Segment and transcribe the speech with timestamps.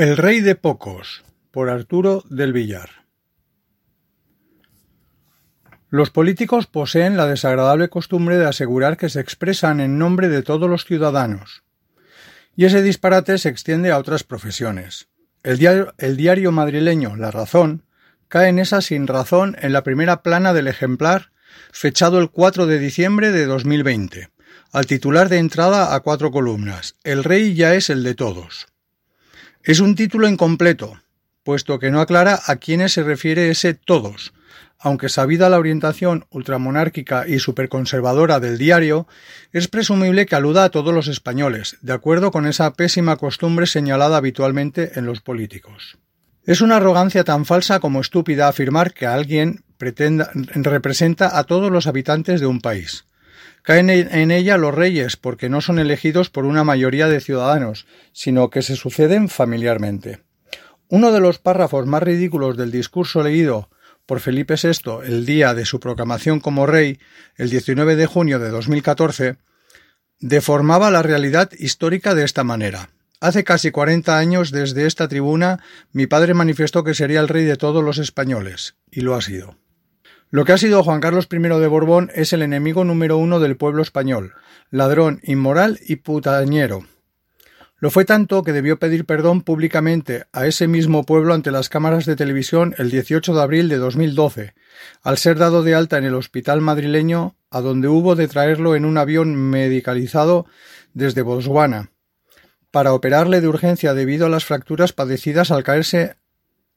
[0.00, 2.88] El rey de pocos por Arturo del Villar
[5.90, 10.70] Los políticos poseen la desagradable costumbre de asegurar que se expresan en nombre de todos
[10.70, 11.64] los ciudadanos.
[12.56, 15.08] Y ese disparate se extiende a otras profesiones.
[15.42, 17.84] El diario, madrileño La Razón
[18.28, 21.30] cae en esa sin razón en la primera plana del ejemplar
[21.72, 24.30] fechado el 4 de diciembre de 2020,
[24.72, 28.66] al titular de entrada a cuatro columnas El rey ya es el de todos.
[29.62, 30.98] Es un título incompleto,
[31.42, 34.32] puesto que no aclara a quiénes se refiere ese todos,
[34.78, 39.06] aunque sabida la orientación ultramonárquica y superconservadora del diario,
[39.52, 44.16] es presumible que aluda a todos los españoles, de acuerdo con esa pésima costumbre señalada
[44.16, 45.98] habitualmente en los políticos.
[46.46, 51.86] Es una arrogancia tan falsa como estúpida afirmar que alguien pretenda, representa a todos los
[51.86, 53.04] habitantes de un país.
[53.62, 58.50] Caen en ella los reyes porque no son elegidos por una mayoría de ciudadanos, sino
[58.50, 60.22] que se suceden familiarmente.
[60.88, 63.70] Uno de los párrafos más ridículos del discurso leído
[64.06, 66.98] por Felipe VI el día de su proclamación como rey,
[67.36, 69.36] el 19 de junio de 2014,
[70.18, 72.90] deformaba la realidad histórica de esta manera.
[73.20, 77.56] Hace casi cuarenta años desde esta tribuna mi padre manifestó que sería el rey de
[77.56, 79.56] todos los españoles, y lo ha sido.
[80.32, 83.56] Lo que ha sido Juan Carlos I de Borbón es el enemigo número uno del
[83.56, 84.34] pueblo español,
[84.70, 86.84] ladrón, inmoral y putañero.
[87.78, 92.06] Lo fue tanto que debió pedir perdón públicamente a ese mismo pueblo ante las cámaras
[92.06, 94.54] de televisión el 18 de abril de 2012,
[95.02, 98.84] al ser dado de alta en el hospital madrileño, a donde hubo de traerlo en
[98.84, 100.46] un avión medicalizado
[100.94, 101.90] desde Botswana,
[102.70, 106.19] para operarle de urgencia debido a las fracturas padecidas al caerse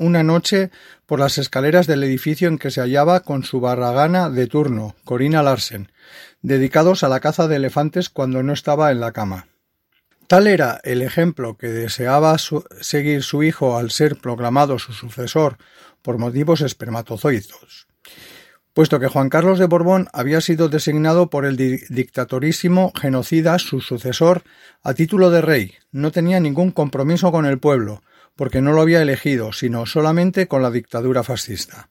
[0.00, 0.70] una noche
[1.06, 5.42] por las escaleras del edificio en que se hallaba con su barragana de turno, Corina
[5.42, 5.92] Larsen,
[6.40, 9.46] dedicados a la caza de elefantes cuando no estaba en la cama.
[10.26, 15.58] Tal era el ejemplo que deseaba seguir su hijo al ser proclamado su sucesor
[16.02, 17.86] por motivos espermatozoides,
[18.72, 24.44] puesto que Juan Carlos de Borbón había sido designado por el dictatorísimo genocida su sucesor
[24.82, 28.02] a título de rey, no tenía ningún compromiso con el pueblo,
[28.36, 31.90] porque no lo había elegido, sino solamente con la dictadura fascista.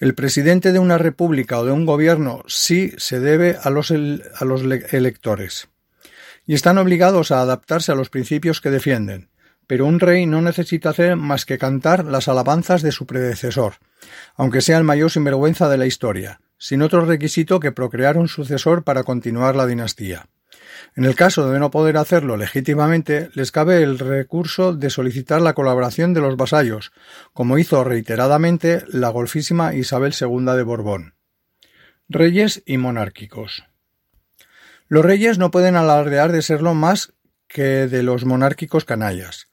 [0.00, 5.68] El presidente de una república o de un gobierno sí se debe a los, electores.
[6.46, 9.30] Y están obligados a adaptarse a los principios que defienden.
[9.66, 13.74] Pero un rey no necesita hacer más que cantar las alabanzas de su predecesor,
[14.36, 18.84] aunque sea el mayor sinvergüenza de la historia, sin otro requisito que procrear un sucesor
[18.84, 20.28] para continuar la dinastía.
[20.96, 25.54] En el caso de no poder hacerlo legítimamente, les cabe el recurso de solicitar la
[25.54, 26.92] colaboración de los vasallos,
[27.32, 31.14] como hizo reiteradamente la golfísima Isabel II de Borbón.
[32.08, 33.64] Reyes y monárquicos.
[34.88, 37.14] Los reyes no pueden alardear de serlo más
[37.48, 39.48] que de los monárquicos canallas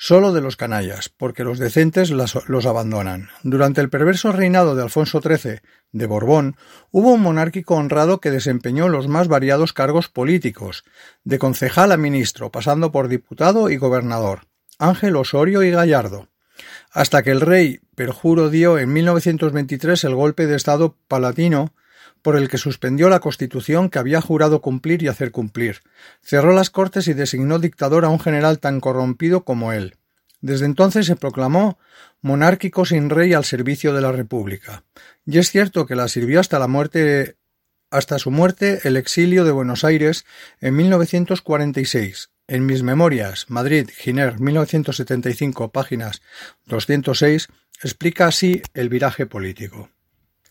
[0.00, 3.28] solo de los canallas, porque los decentes los abandonan.
[3.42, 5.60] Durante el perverso reinado de Alfonso XIII
[5.92, 6.56] de Borbón,
[6.90, 10.84] hubo un monárquico honrado que desempeñó los más variados cargos políticos,
[11.24, 14.46] de concejal a ministro, pasando por diputado y gobernador,
[14.78, 16.28] Ángel Osorio y Gallardo,
[16.92, 21.74] hasta que el rey perjuro dio en 1923 el golpe de Estado palatino
[22.22, 25.80] por el que suspendió la Constitución que había jurado cumplir y hacer cumplir,
[26.22, 29.96] cerró las Cortes y designó dictador a un general tan corrompido como él.
[30.40, 31.78] Desde entonces se proclamó
[32.22, 34.84] monárquico sin rey al servicio de la República.
[35.26, 37.36] Y es cierto que la sirvió hasta la muerte
[37.90, 40.24] hasta su muerte el exilio de Buenos Aires
[40.60, 42.30] en 1946.
[42.46, 46.22] En mis memorias, Madrid, Giner, 1975, páginas
[46.66, 47.48] 206,
[47.82, 49.90] explica así el viraje político.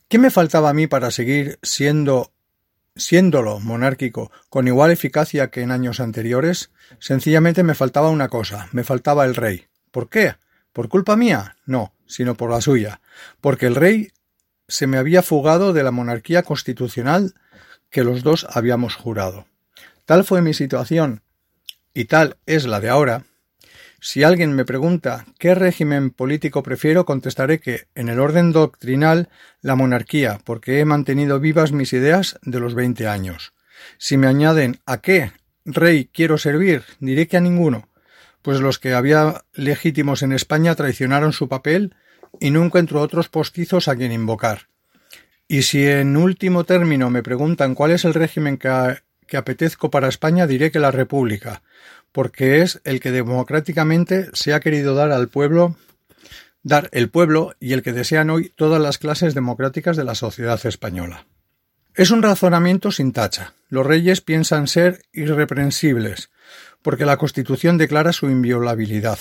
[0.09, 2.33] ¿Qué me faltaba a mí para seguir siendo
[2.95, 6.71] siéndolo monárquico con igual eficacia que en años anteriores?
[6.97, 9.67] Sencillamente me faltaba una cosa, me faltaba el rey.
[9.91, 10.35] ¿Por qué?
[10.73, 11.57] ¿Por culpa mía?
[11.67, 13.01] No, sino por la suya,
[13.39, 14.11] porque el rey
[14.67, 17.35] se me había fugado de la monarquía constitucional
[17.91, 19.45] que los dos habíamos jurado.
[20.05, 21.21] Tal fue mi situación,
[21.93, 23.25] y tal es la de ahora,
[24.01, 29.29] si alguien me pregunta qué régimen político prefiero, contestaré que, en el orden doctrinal,
[29.61, 33.53] la monarquía, porque he mantenido vivas mis ideas de los veinte años.
[33.97, 35.31] Si me añaden a qué
[35.65, 37.89] rey quiero servir, diré que a ninguno,
[38.41, 41.95] pues los que había legítimos en España traicionaron su papel
[42.39, 44.67] y no encuentro otros postizos a quien invocar.
[45.47, 50.09] Y si en último término me preguntan cuál es el régimen que, que apetezco para
[50.09, 51.61] España, diré que la República,
[52.11, 55.75] porque es el que democráticamente se ha querido dar al pueblo,
[56.63, 60.59] dar el pueblo y el que desean hoy todas las clases democráticas de la sociedad
[60.65, 61.25] española.
[61.95, 63.53] Es un razonamiento sin tacha.
[63.69, 66.29] Los reyes piensan ser irreprensibles,
[66.81, 69.19] porque la Constitución declara su inviolabilidad.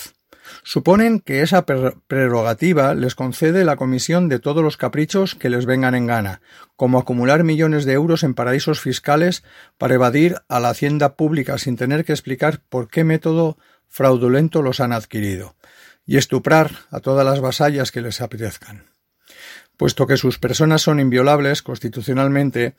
[0.62, 5.94] Suponen que esa prerrogativa les concede la comisión de todos los caprichos que les vengan
[5.94, 6.40] en gana,
[6.76, 9.42] como acumular millones de euros en paraísos fiscales
[9.78, 13.58] para evadir a la hacienda pública sin tener que explicar por qué método
[13.88, 15.56] fraudulento los han adquirido,
[16.06, 18.84] y estuprar a todas las vasallas que les apetezcan.
[19.76, 22.74] Puesto que sus personas son inviolables constitucionalmente,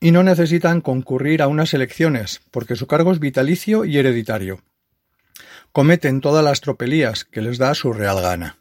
[0.00, 4.62] y no necesitan concurrir a unas elecciones, porque su cargo es vitalicio y hereditario
[5.78, 8.58] cometen todas las tropelías que les da su real gana.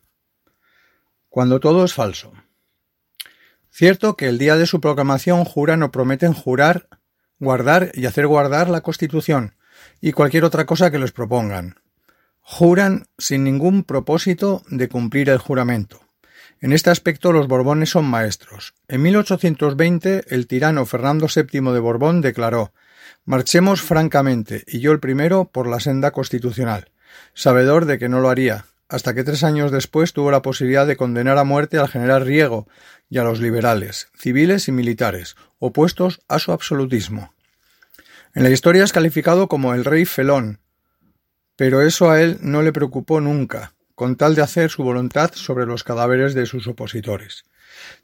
[1.30, 2.32] Cuando todo es falso.
[3.72, 6.88] Cierto que el día de su proclamación juran o prometen jurar,
[7.40, 9.56] guardar y hacer guardar la Constitución
[10.00, 11.80] y cualquier otra cosa que les propongan.
[12.42, 16.00] Juran sin ningún propósito de cumplir el juramento.
[16.62, 18.76] En este aspecto los Borbones son maestros.
[18.88, 22.74] En 1820 el tirano Fernando VII de Borbón declaró
[23.26, 26.92] Marchemos francamente, y yo el primero, por la senda constitucional
[27.34, 30.98] sabedor de que no lo haría, hasta que tres años después tuvo la posibilidad de
[30.98, 32.68] condenar a muerte al general Riego
[33.10, 37.34] y a los liberales, civiles y militares, opuestos a su absolutismo.
[38.34, 40.60] En la historia es calificado como el rey felón,
[41.56, 45.66] pero eso a él no le preocupó nunca, con tal de hacer su voluntad sobre
[45.66, 47.46] los cadáveres de sus opositores.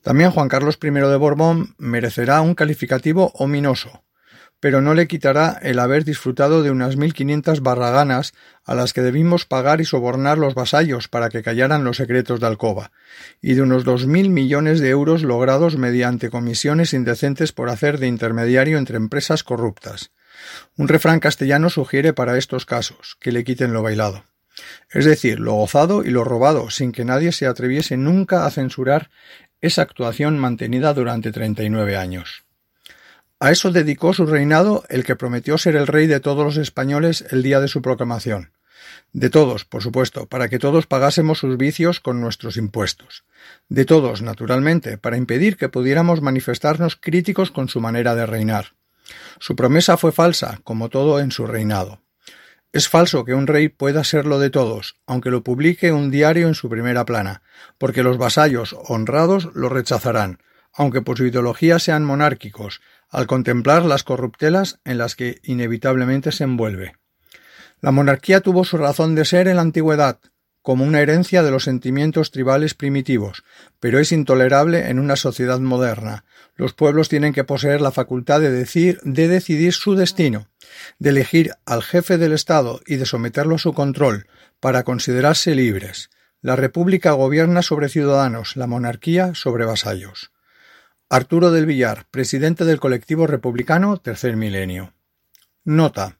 [0.01, 4.03] También Juan Carlos I de Borbón merecerá un calificativo ominoso,
[4.63, 8.33] pero no le quitará el haber disfrutado de unas mil quinientas barraganas
[8.63, 12.47] a las que debimos pagar y sobornar los vasallos para que callaran los secretos de
[12.47, 12.93] alcoba,
[13.41, 18.07] y de unos dos mil millones de euros logrados mediante comisiones indecentes por hacer de
[18.07, 20.11] intermediario entre empresas corruptas.
[20.77, 24.23] Un refrán castellano sugiere para estos casos que le quiten lo bailado.
[24.91, 29.09] Es decir, lo gozado y lo robado, sin que nadie se atreviese nunca a censurar
[29.59, 32.42] esa actuación mantenida durante treinta y nueve años.
[33.43, 37.25] A eso dedicó su reinado el que prometió ser el rey de todos los españoles
[37.29, 38.53] el día de su proclamación.
[39.11, 43.25] De todos, por supuesto, para que todos pagásemos sus vicios con nuestros impuestos.
[43.67, 48.75] De todos, naturalmente, para impedir que pudiéramos manifestarnos críticos con su manera de reinar.
[49.41, 51.99] Su promesa fue falsa, como todo en su reinado.
[52.71, 56.55] Es falso que un rey pueda serlo de todos, aunque lo publique un diario en
[56.55, 57.41] su primera plana,
[57.77, 60.39] porque los vasallos honrados lo rechazarán,
[60.73, 66.43] aunque por su ideología sean monárquicos, al contemplar las corruptelas en las que inevitablemente se
[66.43, 66.95] envuelve.
[67.79, 70.19] La monarquía tuvo su razón de ser en la antigüedad,
[70.63, 73.43] como una herencia de los sentimientos tribales primitivos,
[73.81, 76.23] pero es intolerable en una sociedad moderna.
[76.55, 80.47] Los pueblos tienen que poseer la facultad de, decir, de decidir su destino,
[80.99, 84.27] de elegir al jefe del Estado y de someterlo a su control,
[84.61, 86.09] para considerarse libres.
[86.41, 90.32] La República gobierna sobre ciudadanos, la monarquía sobre vasallos.
[91.09, 94.93] Arturo del Villar, presidente del colectivo republicano Tercer Milenio.
[95.63, 96.17] Nota.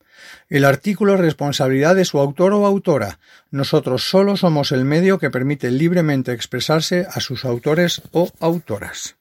[0.49, 3.19] El artículo es responsabilidad de su autor o autora.
[3.49, 9.15] Nosotros solo somos el medio que permite libremente expresarse a sus autores o autoras.